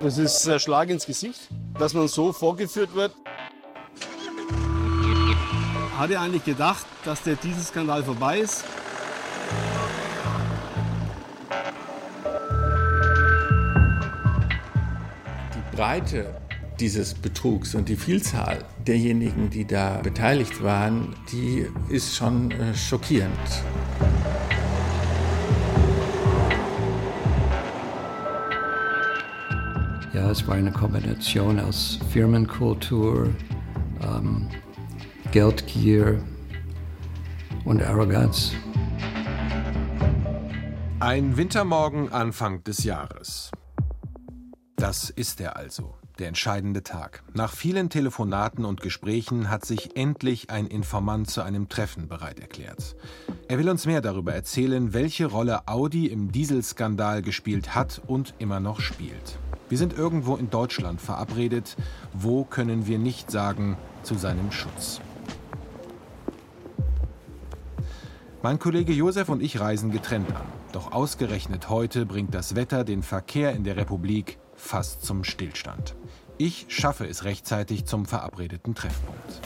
[0.00, 3.12] Das ist ein Schlag ins Gesicht, dass man so vorgeführt wird.
[5.96, 8.64] Hat er eigentlich gedacht, dass der Dieselskandal vorbei ist?
[15.54, 16.36] Die Breite
[16.78, 23.32] dieses Betrugs und die Vielzahl derjenigen, die da beteiligt waren, die ist schon äh, schockierend.
[30.36, 33.34] Es war eine Kombination aus Firmenkultur,
[34.02, 34.46] ähm,
[35.32, 36.22] Geldgier
[37.64, 38.52] und Arroganz.
[41.00, 43.50] Ein Wintermorgen Anfang des Jahres.
[44.76, 47.22] Das ist er also, der entscheidende Tag.
[47.32, 52.94] Nach vielen Telefonaten und Gesprächen hat sich endlich ein Informant zu einem Treffen bereit erklärt.
[53.48, 58.60] Er will uns mehr darüber erzählen, welche Rolle Audi im Dieselskandal gespielt hat und immer
[58.60, 59.38] noch spielt.
[59.68, 61.76] Wir sind irgendwo in Deutschland verabredet.
[62.12, 65.00] Wo können wir nicht sagen, zu seinem Schutz?
[68.42, 70.46] Mein Kollege Josef und ich reisen getrennt an.
[70.72, 75.96] Doch ausgerechnet heute bringt das Wetter den Verkehr in der Republik fast zum Stillstand.
[76.38, 79.40] Ich schaffe es rechtzeitig zum verabredeten Treffpunkt.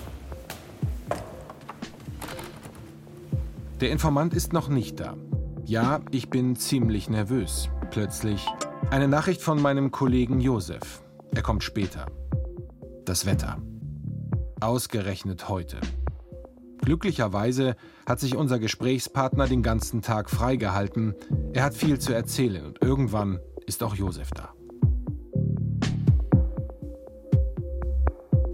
[3.80, 5.16] Der Informant ist noch nicht da.
[5.64, 7.70] Ja, ich bin ziemlich nervös.
[7.90, 8.46] Plötzlich
[8.88, 11.02] eine Nachricht von meinem Kollegen Josef.
[11.34, 12.06] Er kommt später.
[13.04, 13.58] Das Wetter.
[14.60, 15.78] Ausgerechnet heute.
[16.78, 21.14] Glücklicherweise hat sich unser Gesprächspartner den ganzen Tag freigehalten.
[21.52, 24.54] Er hat viel zu erzählen und irgendwann ist auch Josef da.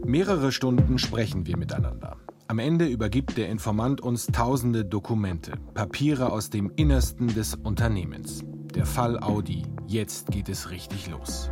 [0.04, 2.16] Mehrere Stunden sprechen wir miteinander.
[2.48, 8.44] Am Ende übergibt der Informant uns tausende Dokumente, Papiere aus dem Innersten des Unternehmens.
[8.74, 9.64] Der Fall Audi.
[9.88, 11.48] Jetzt geht es richtig los.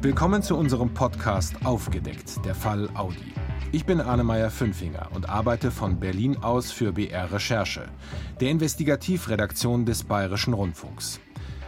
[0.00, 3.34] Willkommen zu unserem Podcast Aufgedeckt, der Fall Audi.
[3.72, 7.88] Ich bin Arnemeyer Fünfinger und arbeite von Berlin aus für BR Recherche,
[8.40, 11.18] der Investigativredaktion des Bayerischen Rundfunks.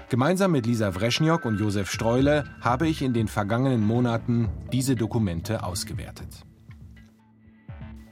[0.09, 5.65] Gemeinsam mit Lisa Wreschniok und Josef Streule habe ich in den vergangenen Monaten diese Dokumente
[5.65, 6.48] ausgewertet.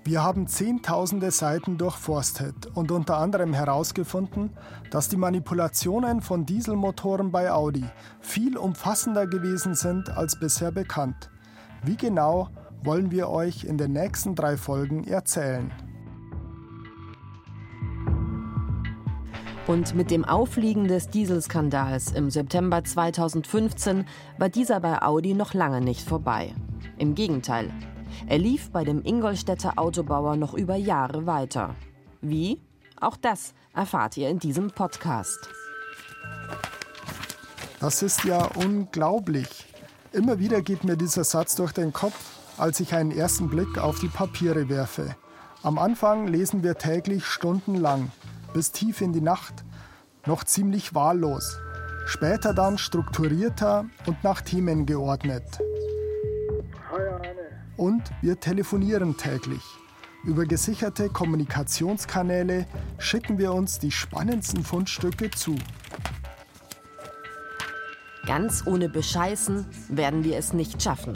[0.06, 4.52] Wir haben zehntausende Seiten durchforstet und unter anderem herausgefunden,
[4.92, 7.84] dass die Manipulationen von Dieselmotoren bei Audi
[8.20, 11.28] viel umfassender gewesen sind als bisher bekannt.
[11.82, 12.50] Wie genau
[12.84, 15.72] wollen wir euch in den nächsten drei Folgen erzählen.
[19.66, 24.04] Und mit dem Aufliegen des Dieselskandals im September 2015
[24.38, 26.54] war dieser bei Audi noch lange nicht vorbei.
[26.96, 27.72] Im Gegenteil,
[28.26, 31.74] er lief bei dem Ingolstädter Autobauer noch über Jahre weiter.
[32.20, 32.60] Wie?
[33.00, 35.48] Auch das erfahrt ihr in diesem Podcast.
[37.80, 39.66] Das ist ja unglaublich.
[40.12, 42.18] Immer wieder geht mir dieser Satz durch den Kopf,
[42.56, 45.14] als ich einen ersten Blick auf die Papiere werfe.
[45.62, 48.10] Am Anfang lesen wir täglich stundenlang,
[48.54, 49.64] bis tief in die Nacht,
[50.24, 51.58] noch ziemlich wahllos.
[52.06, 55.60] Später dann strukturierter und nach Themen geordnet.
[57.76, 59.62] Und wir telefonieren täglich.
[60.24, 62.66] Über gesicherte Kommunikationskanäle
[62.98, 65.56] schicken wir uns die spannendsten Fundstücke zu.
[68.26, 71.14] Ganz ohne Bescheißen werden wir es nicht schaffen.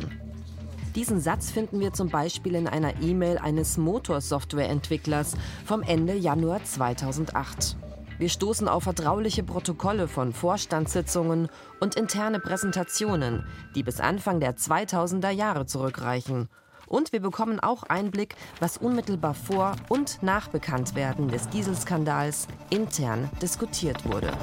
[0.94, 7.76] Diesen Satz finden wir zum Beispiel in einer E-Mail eines Motorsoftwareentwicklers vom Ende Januar 2008.
[8.20, 11.48] Wir stoßen auf vertrauliche Protokolle von Vorstandssitzungen
[11.80, 16.50] und interne Präsentationen, die bis Anfang der 2000er Jahre zurückreichen.
[16.86, 24.04] Und wir bekommen auch Einblick, was unmittelbar vor und nach Bekanntwerden des Dieselskandals intern diskutiert
[24.04, 24.34] wurde.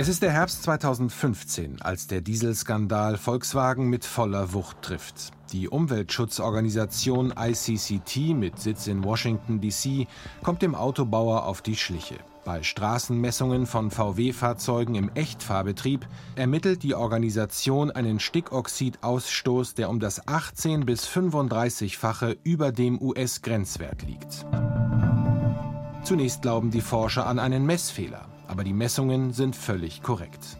[0.00, 5.30] Es ist der Herbst 2015, als der Dieselskandal Volkswagen mit voller Wucht trifft.
[5.52, 10.06] Die Umweltschutzorganisation ICCT mit Sitz in Washington, D.C.
[10.42, 12.14] kommt dem Autobauer auf die Schliche.
[12.46, 20.86] Bei Straßenmessungen von VW-Fahrzeugen im Echtfahrbetrieb ermittelt die Organisation einen Stickoxidausstoß, der um das 18
[20.86, 24.46] bis 35-fache über dem US-Grenzwert liegt.
[26.04, 30.58] Zunächst glauben die Forscher an einen Messfehler aber die Messungen sind völlig korrekt.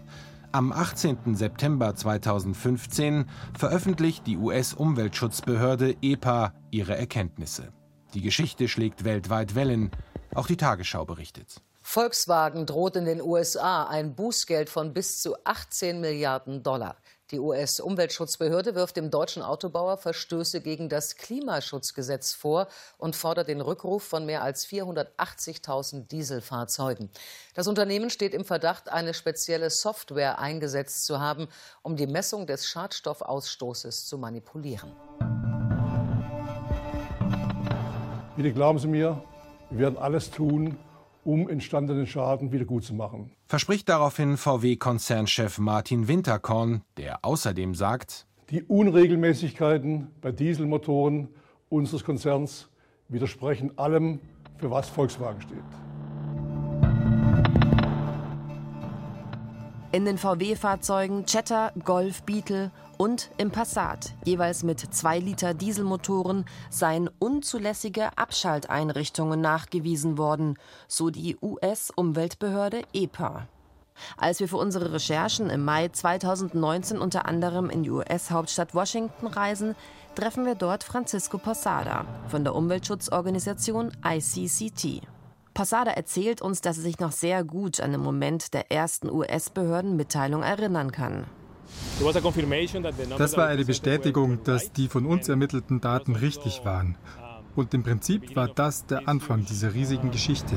[0.52, 1.34] Am 18.
[1.34, 3.26] September 2015
[3.58, 7.72] veröffentlicht die US-Umweltschutzbehörde EPA ihre Erkenntnisse.
[8.14, 9.90] Die Geschichte schlägt weltweit Wellen,
[10.34, 11.62] auch die Tagesschau berichtet.
[11.82, 16.96] Volkswagen droht in den USA ein Bußgeld von bis zu 18 Milliarden Dollar.
[17.30, 22.66] Die US-Umweltschutzbehörde wirft dem deutschen Autobauer Verstöße gegen das Klimaschutzgesetz vor
[22.98, 27.08] und fordert den Rückruf von mehr als 480.000 Dieselfahrzeugen.
[27.54, 31.46] Das Unternehmen steht im Verdacht, eine spezielle Software eingesetzt zu haben,
[31.82, 34.90] um die Messung des Schadstoffausstoßes zu manipulieren.
[38.36, 39.22] Bitte glauben Sie mir,
[39.70, 40.76] wir werden alles tun,
[41.24, 43.30] um entstandenen Schaden wieder gut zu machen.
[43.46, 51.28] Verspricht daraufhin VW-Konzernchef Martin Winterkorn, der außerdem sagt, die Unregelmäßigkeiten bei Dieselmotoren
[51.68, 52.68] unseres Konzerns
[53.08, 54.20] widersprechen allem,
[54.58, 55.89] für was Volkswagen steht.
[59.92, 67.10] In den VW-Fahrzeugen Jetta, Golf, Beetle und im Passat, jeweils mit 2 Liter Dieselmotoren, seien
[67.18, 70.56] unzulässige Abschalteinrichtungen nachgewiesen worden,
[70.86, 73.48] so die US-Umweltbehörde EPA.
[74.16, 79.74] Als wir für unsere Recherchen im Mai 2019 unter anderem in die US-Hauptstadt Washington reisen,
[80.14, 85.02] treffen wir dort Francisco Posada von der Umweltschutzorganisation ICCT.
[85.54, 90.42] Posada erzählt uns, dass er sich noch sehr gut an den Moment der ersten US-Behördenmitteilung
[90.42, 91.24] erinnern kann.
[93.18, 96.96] Das war eine Bestätigung, dass die von uns ermittelten Daten richtig waren.
[97.56, 100.54] Und im Prinzip war das der Anfang dieser riesigen Geschichte.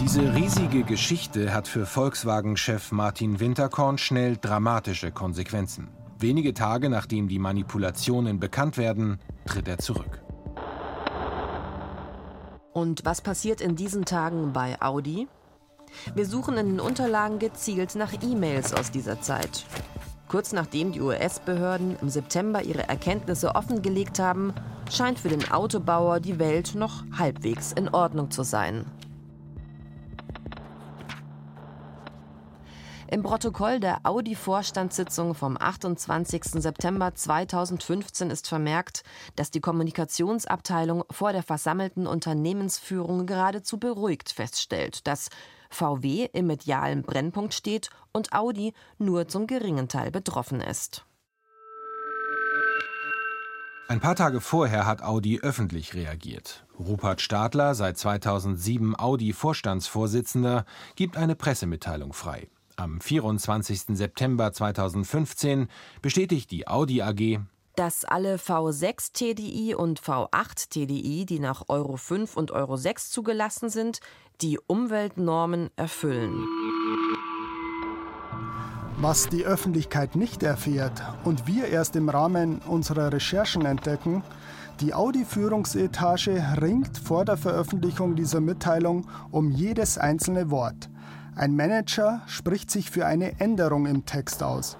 [0.00, 5.88] Diese riesige Geschichte hat für Volkswagen-Chef Martin Winterkorn schnell dramatische Konsequenzen.
[6.18, 10.25] Wenige Tage nachdem die Manipulationen bekannt werden, tritt er zurück.
[12.76, 15.28] Und was passiert in diesen Tagen bei Audi?
[16.14, 19.64] Wir suchen in den Unterlagen gezielt nach E-Mails aus dieser Zeit.
[20.28, 24.52] Kurz nachdem die US-Behörden im September ihre Erkenntnisse offengelegt haben,
[24.90, 28.84] scheint für den Autobauer die Welt noch halbwegs in Ordnung zu sein.
[33.16, 36.60] Im Protokoll der Audi-Vorstandssitzung vom 28.
[36.60, 39.04] September 2015 ist vermerkt,
[39.36, 45.30] dass die Kommunikationsabteilung vor der versammelten Unternehmensführung geradezu beruhigt feststellt, dass
[45.70, 51.06] VW im medialen Brennpunkt steht und Audi nur zum geringen Teil betroffen ist.
[53.88, 56.66] Ein paar Tage vorher hat Audi öffentlich reagiert.
[56.78, 60.66] Rupert Stadler, seit 2007 Audi-Vorstandsvorsitzender,
[60.96, 62.50] gibt eine Pressemitteilung frei.
[62.78, 63.96] Am 24.
[63.96, 65.68] September 2015
[66.02, 67.40] bestätigt die Audi AG,
[67.74, 73.70] dass alle V6 TDI und V8 TDI, die nach Euro 5 und Euro 6 zugelassen
[73.70, 74.00] sind,
[74.42, 76.44] die Umweltnormen erfüllen.
[78.98, 84.22] Was die Öffentlichkeit nicht erfährt und wir erst im Rahmen unserer Recherchen entdecken,
[84.80, 90.90] die Audi-Führungsetage ringt vor der Veröffentlichung dieser Mitteilung um jedes einzelne Wort.
[91.38, 94.78] Ein Manager spricht sich für eine Änderung im Text aus.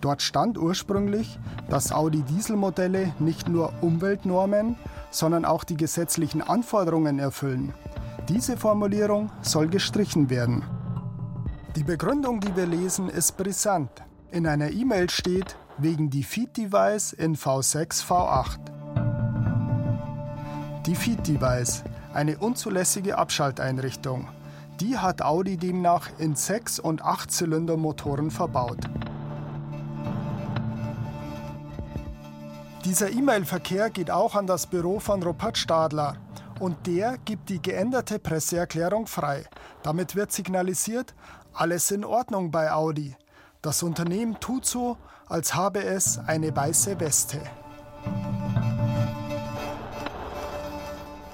[0.00, 1.38] Dort stand ursprünglich,
[1.68, 4.76] dass Audi Dieselmodelle nicht nur Umweltnormen,
[5.10, 7.74] sondern auch die gesetzlichen Anforderungen erfüllen.
[8.30, 10.64] Diese Formulierung soll gestrichen werden.
[11.76, 13.90] Die Begründung, die wir lesen, ist brisant.
[14.30, 18.58] In einer E-Mail steht wegen Defeat-Device in V6, V8.
[20.86, 24.28] Defeat-Device, eine unzulässige Abschalteinrichtung.
[24.80, 28.78] Die hat Audi demnach in 6- und 8-Zylinder-Motoren verbaut.
[32.86, 36.16] Dieser E-Mail-Verkehr geht auch an das Büro von Rupert Stadler
[36.60, 39.44] und der gibt die geänderte Presseerklärung frei.
[39.82, 41.14] Damit wird signalisiert,
[41.52, 43.14] alles in Ordnung bei Audi.
[43.60, 44.96] Das Unternehmen tut so,
[45.28, 47.38] als habe es eine weiße Weste.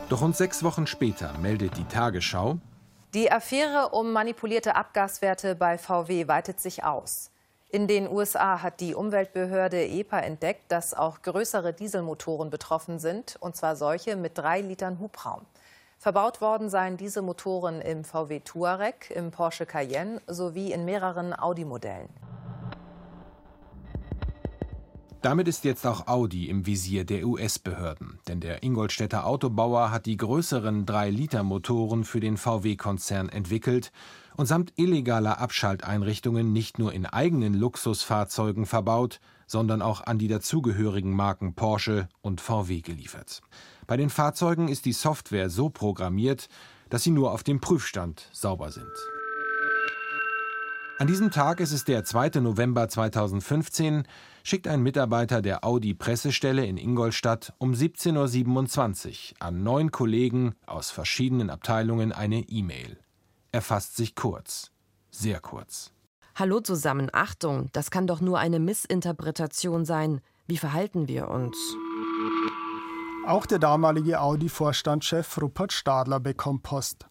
[0.09, 2.59] Doch rund sechs Wochen später meldet die Tagesschau,
[3.17, 7.31] die Affäre um manipulierte Abgaswerte bei VW weitet sich aus.
[7.71, 13.57] In den USA hat die Umweltbehörde EPA entdeckt, dass auch größere Dieselmotoren betroffen sind, und
[13.57, 15.47] zwar solche mit drei Litern Hubraum.
[15.97, 22.11] Verbaut worden seien diese Motoren im VW Touareg, im Porsche Cayenne sowie in mehreren Audi-Modellen.
[25.27, 30.17] Damit ist jetzt auch Audi im Visier der US-Behörden, denn der Ingolstädter Autobauer hat die
[30.17, 33.91] größeren 3-Liter-Motoren für den VW-Konzern entwickelt
[34.37, 39.19] und samt illegaler Abschalteinrichtungen nicht nur in eigenen Luxusfahrzeugen verbaut,
[39.49, 43.41] sondern auch an die dazugehörigen Marken Porsche und VW geliefert.
[43.89, 46.49] Bei den Fahrzeugen ist die Software so programmiert,
[46.89, 48.93] dass sie nur auf dem Prüfstand sauber sind.
[50.99, 52.41] An diesem Tag, es ist der 2.
[52.41, 54.05] November 2015,
[54.43, 60.91] schickt ein Mitarbeiter der Audi Pressestelle in Ingolstadt um 17.27 Uhr an neun Kollegen aus
[60.91, 62.99] verschiedenen Abteilungen eine E-Mail.
[63.53, 64.71] Er fasst sich kurz.
[65.11, 65.93] sehr kurz.
[66.35, 70.23] Hallo zusammen, Achtung, das kann doch nur eine Missinterpretation sein.
[70.47, 71.59] Wie verhalten wir uns?
[73.27, 77.07] Auch der damalige Audi-Vorstandschef Rupert Stadler bekommt Post.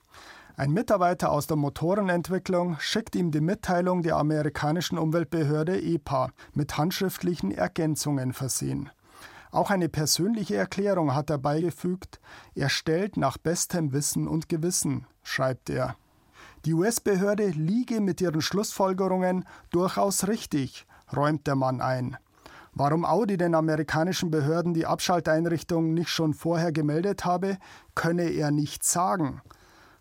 [0.58, 7.52] Ein Mitarbeiter aus der Motorenentwicklung schickt ihm die Mitteilung der amerikanischen Umweltbehörde EPA mit handschriftlichen
[7.52, 8.90] Ergänzungen versehen.
[9.52, 12.22] Auch eine persönliche Erklärung hat er beigefügt.
[12.56, 15.98] Er stellt nach bestem Wissen und Gewissen, schreibt er.
[16.64, 22.16] Die US-Behörde liege mit ihren Schlussfolgerungen durchaus richtig, räumt der Mann ein.
[22.72, 27.58] Warum Audi den amerikanischen Behörden die Abschalteinrichtung nicht schon vorher gemeldet habe,
[27.94, 29.42] könne er nicht sagen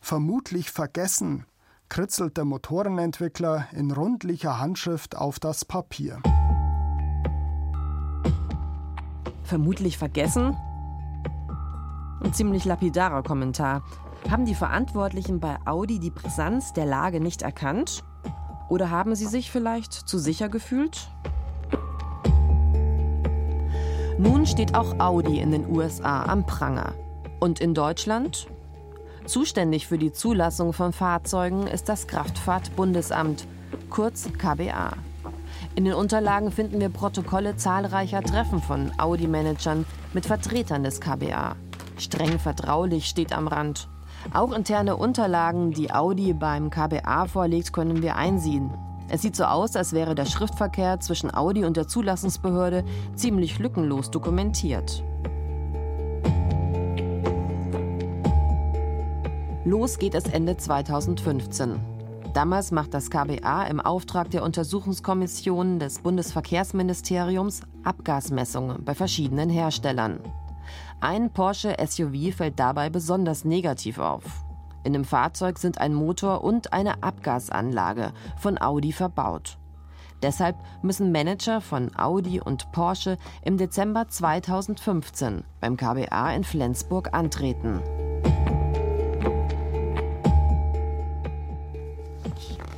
[0.04, 1.46] vermutlich vergessen,
[1.88, 6.20] kritzelt der Motorenentwickler in rundlicher Handschrift auf das Papier.
[9.44, 10.56] Vermutlich vergessen?
[12.22, 13.82] Ein ziemlich lapidarer Kommentar.
[14.30, 18.04] Haben die Verantwortlichen bei Audi die Brisanz der Lage nicht erkannt?
[18.68, 21.08] Oder haben sie sich vielleicht zu sicher gefühlt?
[24.18, 26.92] Nun steht auch Audi in den USA am Pranger.
[27.40, 28.48] Und in Deutschland
[29.26, 33.46] Zuständig für die Zulassung von Fahrzeugen ist das Kraftfahrtbundesamt,
[33.88, 34.92] kurz KBA.
[35.74, 41.56] In den Unterlagen finden wir Protokolle zahlreicher Treffen von Audi-Managern mit Vertretern des KBA.
[41.96, 43.88] Streng vertraulich steht am Rand.
[44.32, 48.70] Auch interne Unterlagen, die Audi beim KBA vorlegt, können wir einsehen.
[49.08, 52.84] Es sieht so aus, als wäre der Schriftverkehr zwischen Audi und der Zulassungsbehörde
[53.16, 55.02] ziemlich lückenlos dokumentiert.
[59.66, 61.80] Los geht es Ende 2015.
[62.34, 70.20] Damals macht das KBA im Auftrag der Untersuchungskommission des Bundesverkehrsministeriums Abgasmessungen bei verschiedenen Herstellern.
[71.00, 74.24] Ein Porsche SUV fällt dabei besonders negativ auf.
[74.82, 79.56] In dem Fahrzeug sind ein Motor und eine Abgasanlage von Audi verbaut.
[80.22, 87.80] Deshalb müssen Manager von Audi und Porsche im Dezember 2015 beim KBA in Flensburg antreten.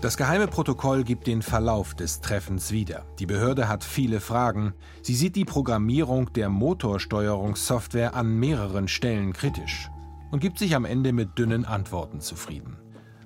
[0.07, 3.07] Das geheime Protokoll gibt den Verlauf des Treffens wieder.
[3.19, 4.73] Die Behörde hat viele Fragen.
[5.03, 9.91] Sie sieht die Programmierung der Motorsteuerungssoftware an mehreren Stellen kritisch
[10.31, 12.77] und gibt sich am Ende mit dünnen Antworten zufrieden.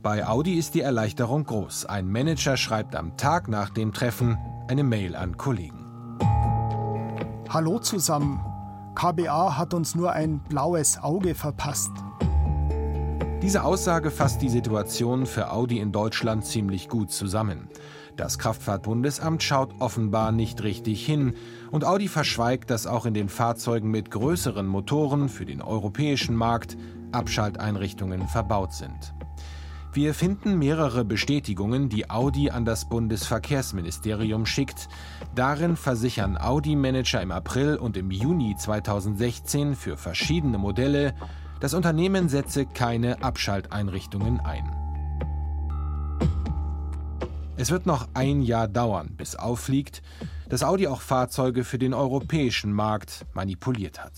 [0.03, 1.85] Bei Audi ist die Erleichterung groß.
[1.85, 5.85] Ein Manager schreibt am Tag nach dem Treffen eine Mail an Kollegen.
[7.51, 8.41] Hallo zusammen.
[8.95, 11.93] KBA hat uns nur ein blaues Auge verpasst.
[13.43, 17.69] Diese Aussage fasst die Situation für Audi in Deutschland ziemlich gut zusammen.
[18.15, 21.35] Das Kraftfahrtbundesamt schaut offenbar nicht richtig hin
[21.71, 26.77] und Audi verschweigt, dass auch in den Fahrzeugen mit größeren Motoren für den europäischen Markt
[27.13, 29.15] Abschalteinrichtungen verbaut sind.
[29.93, 34.89] Wir finden mehrere Bestätigungen, die Audi an das Bundesverkehrsministerium schickt.
[35.35, 41.15] Darin versichern Audi-Manager im April und im Juni 2016 für verschiedene Modelle,
[41.61, 44.65] das Unternehmen setze keine Abschalteinrichtungen ein.
[47.57, 50.01] Es wird noch ein Jahr dauern, bis auffliegt,
[50.49, 54.15] dass Audi auch Fahrzeuge für den europäischen Markt manipuliert hat.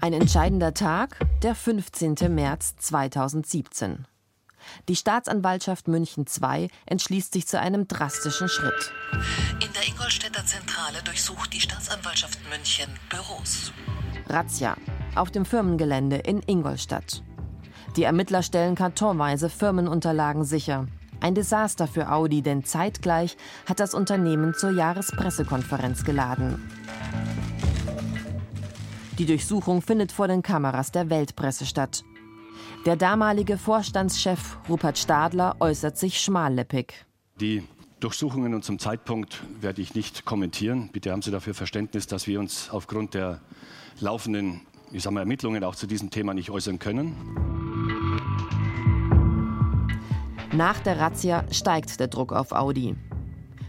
[0.00, 2.34] Ein entscheidender Tag, der 15.
[2.34, 4.06] März 2017.
[4.88, 8.92] Die Staatsanwaltschaft München II entschließt sich zu einem drastischen Schritt.
[9.62, 13.72] In der Ingolstädter Zentrale durchsucht die Staatsanwaltschaft München Büros.
[14.28, 14.76] Razzia
[15.14, 17.22] auf dem Firmengelände in Ingolstadt.
[17.96, 20.86] Die Ermittler stellen kartonweise Firmenunterlagen sicher.
[21.20, 23.36] Ein Desaster für Audi, denn zeitgleich
[23.66, 26.70] hat das Unternehmen zur Jahrespressekonferenz geladen.
[29.18, 32.04] Die Durchsuchung findet vor den Kameras der Weltpresse statt.
[32.86, 37.06] Der damalige Vorstandschef Rupert Stadler äußert sich schmallippig.
[37.40, 37.62] Die
[38.00, 40.88] Durchsuchungen und zum Zeitpunkt werde ich nicht kommentieren.
[40.92, 43.40] Bitte haben Sie dafür Verständnis, dass wir uns aufgrund der
[44.00, 47.14] laufenden ich sag mal, Ermittlungen auch zu diesem Thema nicht äußern können.
[50.52, 52.96] Nach der Razzia steigt der Druck auf Audi.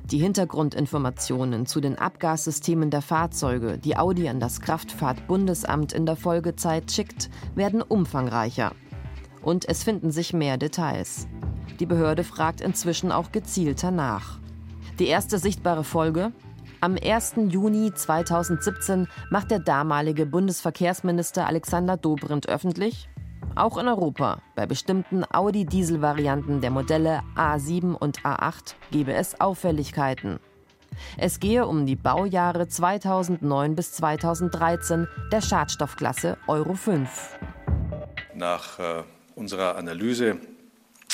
[0.05, 6.91] Die Hintergrundinformationen zu den Abgassystemen der Fahrzeuge, die Audi an das Kraftfahrtbundesamt in der Folgezeit
[6.91, 8.73] schickt, werden umfangreicher.
[9.41, 11.27] Und es finden sich mehr Details.
[11.79, 14.39] Die Behörde fragt inzwischen auch gezielter nach.
[14.99, 16.31] Die erste sichtbare Folge?
[16.79, 17.33] Am 1.
[17.49, 23.07] Juni 2017 macht der damalige Bundesverkehrsminister Alexander Dobrindt öffentlich,
[23.55, 30.39] auch in Europa, bei bestimmten Audi-Diesel-Varianten der Modelle A7 und A8 gebe es Auffälligkeiten.
[31.17, 37.39] Es gehe um die Baujahre 2009 bis 2013 der Schadstoffklasse Euro 5.
[38.35, 39.03] Nach äh
[39.35, 40.37] unserer Analyse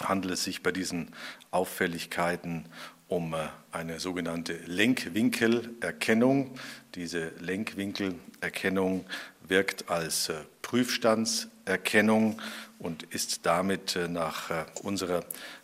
[0.04, 1.12] handelt es sich bei diesen
[1.52, 2.66] Auffälligkeiten
[3.08, 6.58] um äh, eine sogenannte Lenkwinkelerkennung.
[6.96, 9.06] Diese Lenkwinkelerkennung
[9.48, 12.42] wirkt als äh, Prüfstandserkennung
[12.80, 15.24] und ist damit äh, nach unserer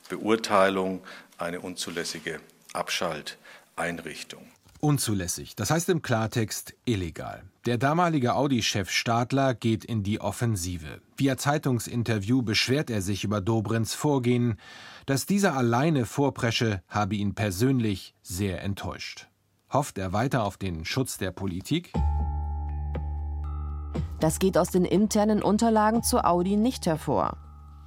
[0.10, 1.02] Beurteilung
[1.38, 2.40] eine unzulässige
[2.74, 4.53] Abschalteinrichtung.
[4.84, 7.44] Unzulässig, das heißt im Klartext illegal.
[7.66, 11.00] Der damalige Audi-Chef Stadler geht in die Offensive.
[11.16, 14.60] Via Zeitungsinterview beschwert er sich über Dobrins Vorgehen.
[15.06, 19.30] Dass dieser alleine vorpresche, habe ihn persönlich sehr enttäuscht.
[19.72, 21.94] Hofft er weiter auf den Schutz der Politik?
[24.20, 27.38] Das geht aus den internen Unterlagen zu Audi nicht hervor.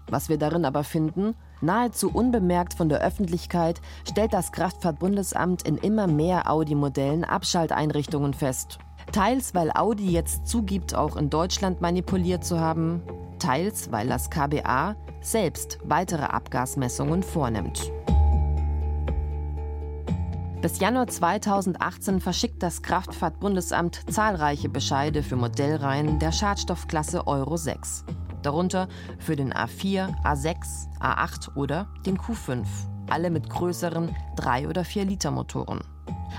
[0.09, 6.07] Was wir darin aber finden, nahezu unbemerkt von der Öffentlichkeit, stellt das Kraftfahrtbundesamt in immer
[6.07, 8.79] mehr Audi-Modellen Abschalteinrichtungen fest.
[9.13, 13.03] Teils, weil Audi jetzt zugibt, auch in Deutschland manipuliert zu haben,
[13.39, 17.91] teils, weil das KBA selbst weitere Abgasmessungen vornimmt.
[20.63, 28.05] Bis Januar 2018 verschickt das Kraftfahrtbundesamt zahlreiche Bescheide für Modellreihen der Schadstoffklasse Euro 6.
[28.47, 28.87] Darunter
[29.19, 32.65] für den A4, A6, A8 oder den Q5.
[33.11, 35.81] Alle mit größeren 3 oder 4 Liter Motoren.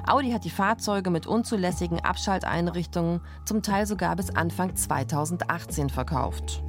[0.08, 6.64] Audi hat die Fahrzeuge mit unzulässigen Abschalteinrichtungen zum Teil sogar bis Anfang 2018 verkauft.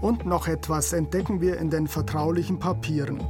[0.00, 3.20] Und noch etwas entdecken wir in den vertraulichen Papieren.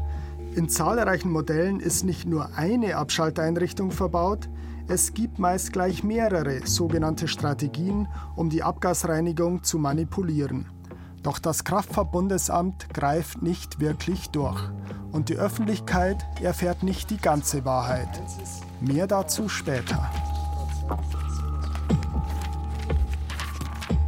[0.55, 4.51] In zahlreichen Modellen ist nicht nur eine Abschalteinrichtung verbaut,
[4.89, 10.67] es gibt meist gleich mehrere sogenannte Strategien, um die Abgasreinigung zu manipulieren.
[11.23, 14.61] Doch das Kraftverbundesamt greift nicht wirklich durch
[15.13, 18.09] und die Öffentlichkeit erfährt nicht die ganze Wahrheit.
[18.81, 20.11] Mehr dazu später.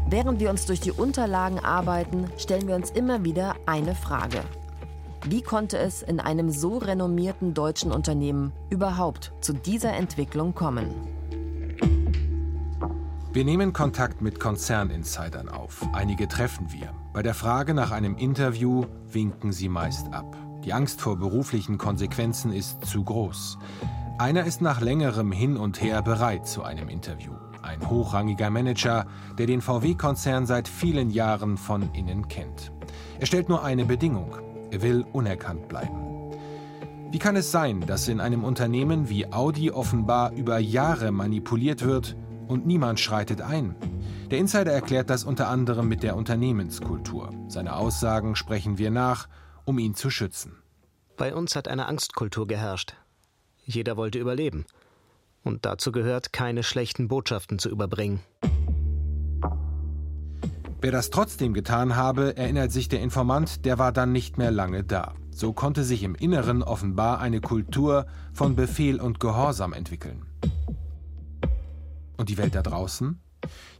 [0.09, 4.41] Während wir uns durch die Unterlagen arbeiten, stellen wir uns immer wieder eine Frage.
[5.27, 10.89] Wie konnte es in einem so renommierten deutschen Unternehmen überhaupt zu dieser Entwicklung kommen?
[13.33, 15.87] Wir nehmen Kontakt mit Konzerninsidern auf.
[15.93, 16.95] Einige treffen wir.
[17.13, 20.37] Bei der Frage nach einem Interview winken sie meist ab.
[20.65, 23.59] Die Angst vor beruflichen Konsequenzen ist zu groß.
[24.19, 27.33] Einer ist nach längerem Hin und Her bereit zu einem Interview.
[27.63, 29.07] Ein hochrangiger Manager,
[29.39, 32.73] der den VW-Konzern seit vielen Jahren von innen kennt.
[33.19, 34.50] Er stellt nur eine Bedingung.
[34.71, 36.33] Er will unerkannt bleiben.
[37.11, 42.17] Wie kann es sein, dass in einem Unternehmen wie Audi offenbar über Jahre manipuliert wird
[42.47, 43.75] und niemand schreitet ein?
[44.31, 47.31] Der Insider erklärt das unter anderem mit der Unternehmenskultur.
[47.49, 49.29] Seine Aussagen sprechen wir nach
[49.65, 50.57] um ihn zu schützen.
[51.17, 52.95] Bei uns hat eine Angstkultur geherrscht.
[53.65, 54.67] Jeder wollte überleben.
[55.43, 58.21] Und dazu gehört, keine schlechten Botschaften zu überbringen.
[60.83, 64.83] Wer das trotzdem getan habe, erinnert sich der Informant, der war dann nicht mehr lange
[64.83, 65.13] da.
[65.31, 70.25] So konnte sich im Inneren offenbar eine Kultur von Befehl und Gehorsam entwickeln.
[72.17, 73.21] Und die Welt da draußen?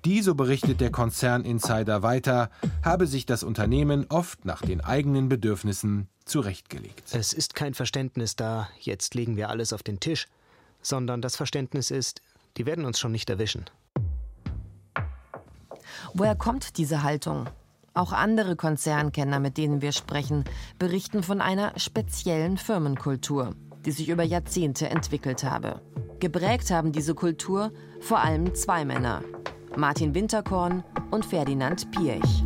[0.05, 2.51] Die, so berichtet der Konzerninsider weiter,
[2.85, 7.05] habe sich das Unternehmen oft nach den eigenen Bedürfnissen zurechtgelegt.
[7.13, 10.27] Es ist kein Verständnis da, jetzt legen wir alles auf den Tisch,
[10.83, 12.21] sondern das Verständnis ist,
[12.59, 13.65] die werden uns schon nicht erwischen.
[16.15, 17.47] Woher kommt diese Haltung?
[17.95, 20.45] Auch andere Konzernkenner, mit denen wir sprechen,
[20.79, 25.81] berichten von einer speziellen Firmenkultur, die sich über Jahrzehnte entwickelt habe.
[26.21, 29.23] Geprägt haben diese Kultur vor allem zwei Männer,
[29.77, 32.45] Martin Winterkorn und Ferdinand Piech.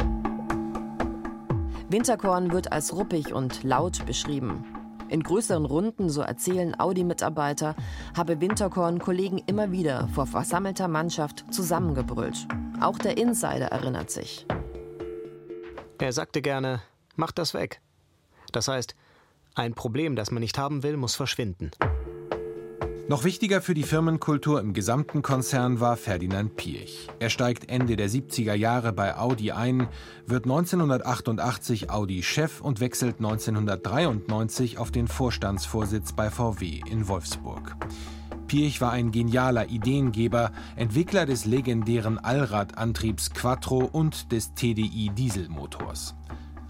[1.88, 4.64] Winterkorn wird als ruppig und laut beschrieben.
[5.14, 7.76] In größeren Runden, so erzählen Audi-Mitarbeiter,
[8.16, 12.48] habe Winterkorn Kollegen immer wieder vor versammelter Mannschaft zusammengebrüllt.
[12.80, 14.44] Auch der Insider erinnert sich.
[16.00, 16.82] Er sagte gerne,
[17.14, 17.80] macht das weg.
[18.50, 18.96] Das heißt,
[19.54, 21.70] ein Problem, das man nicht haben will, muss verschwinden.
[23.06, 27.08] Noch wichtiger für die Firmenkultur im gesamten Konzern war Ferdinand Piech.
[27.18, 29.88] Er steigt Ende der 70er Jahre bei Audi ein,
[30.26, 37.76] wird 1988 Audi-Chef und wechselt 1993 auf den Vorstandsvorsitz bei VW in Wolfsburg.
[38.46, 46.14] Piech war ein genialer Ideengeber, Entwickler des legendären Allradantriebs Quattro und des TDI-Dieselmotors.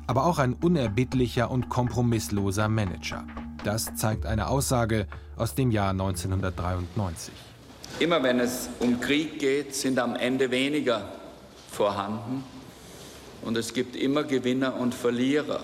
[0.08, 3.24] Aber auch ein unerbittlicher und kompromissloser Manager.
[3.64, 7.32] Das zeigt eine Aussage aus dem Jahr 1993.
[7.98, 11.08] Immer wenn es um Krieg geht, sind am Ende weniger
[11.70, 12.44] vorhanden
[13.40, 15.60] und es gibt immer Gewinner und Verlierer.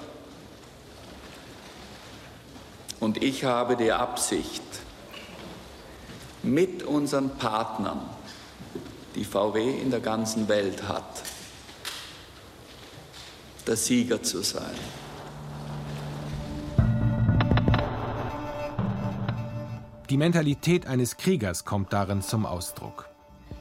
[3.01, 4.63] Und ich habe die Absicht,
[6.43, 8.01] mit unseren Partnern,
[9.15, 11.23] die VW in der ganzen Welt hat,
[13.67, 14.75] der Sieger zu sein.
[20.11, 23.09] Die Mentalität eines Kriegers kommt darin zum Ausdruck.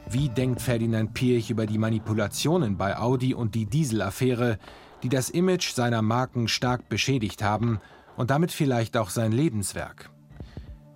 [0.10, 4.58] Wie denkt Ferdinand Pirch über die Manipulationen bei Audi und die Dieselaffäre,
[5.04, 7.80] die das Image seiner Marken stark beschädigt haben
[8.18, 10.10] und damit vielleicht auch sein Lebenswerk?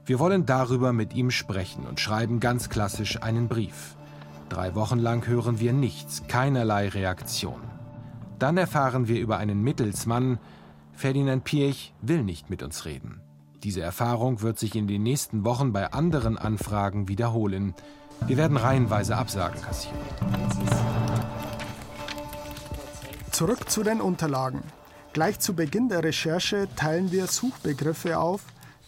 [0.07, 3.95] Wir wollen darüber mit ihm sprechen und schreiben ganz klassisch einen Brief.
[4.49, 7.61] Drei Wochen lang hören wir nichts, keinerlei Reaktion.
[8.39, 10.39] Dann erfahren wir über einen Mittelsmann.
[10.93, 13.22] Ferdinand Pirch will nicht mit uns reden.
[13.63, 17.73] Diese Erfahrung wird sich in den nächsten Wochen bei anderen Anfragen wiederholen.
[18.28, 19.97] Wir werden reihenweise Absagen kassieren.
[23.32, 24.62] Zurück zu den Unterlagen.
[25.13, 28.41] Gleich zu Beginn der Recherche teilen wir Suchbegriffe auf,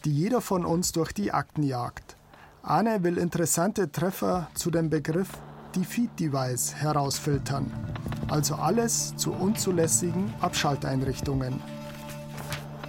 [0.04, 2.18] die jeder von uns durch die Akten jagt.
[2.62, 5.30] Arne will interessante Treffer zu dem Begriff
[5.76, 7.72] Defeat-Device herausfiltern,
[8.28, 11.60] also alles zu unzulässigen Abschalteinrichtungen.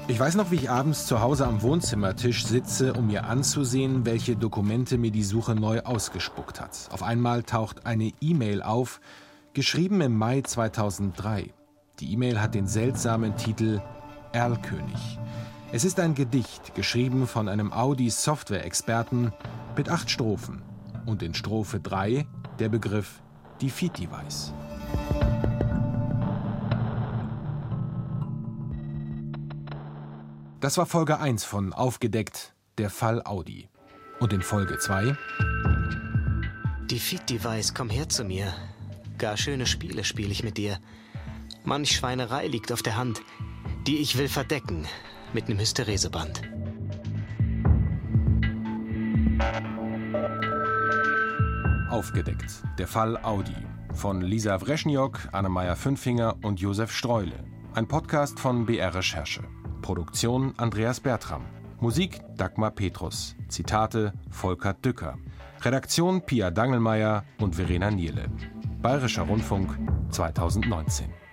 [0.08, 4.36] Ich weiß noch, wie ich abends zu Hause am Wohnzimmertisch sitze, um mir anzusehen, welche
[4.36, 6.88] Dokumente mir die Suche neu ausgespuckt hat.
[6.92, 9.00] Auf einmal taucht eine E-Mail auf,
[9.52, 11.52] geschrieben im Mai 2003.
[11.98, 13.82] Die E-Mail hat den seltsamen Titel
[14.30, 15.18] Erlkönig.
[15.72, 19.32] Es ist ein Gedicht, geschrieben von einem Audi-Software-Experten
[19.76, 20.62] mit acht Strophen.
[21.04, 22.24] Und in Strophe 3
[22.60, 23.20] der Begriff
[23.60, 24.54] Defeat-Device.
[30.58, 33.68] Das war Folge 1 von Aufgedeckt, der Fall Audi.
[34.20, 35.14] Und in Folge 2
[36.90, 38.54] Defeat-Device, komm her zu mir.
[39.18, 40.78] Gar schöne Spiele spiele ich mit dir.
[41.64, 43.20] Manch Schweinerei liegt auf der Hand,
[43.86, 44.86] die ich will verdecken
[45.34, 46.40] mit nem Hystereseband.
[51.90, 53.56] Aufgedeckt, der Fall Audi.
[53.92, 57.44] Von Lisa Wreschniok, Annemeier Fünfinger und Josef Streule.
[57.74, 59.44] Ein Podcast von BR Recherche.
[59.86, 61.44] Produktion Andreas Bertram.
[61.78, 63.36] Musik Dagmar Petrus.
[63.48, 65.16] Zitate Volker Dücker.
[65.62, 68.26] Redaktion Pia Dangelmeier und Verena Nierle.
[68.82, 69.78] Bayerischer Rundfunk
[70.10, 71.25] 2019.